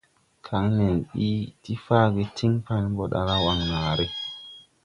[0.45, 1.29] Kaŋ nen mbi
[1.63, 4.05] ti faage tiŋ pan ɓɔ ɗala Waŋnaare.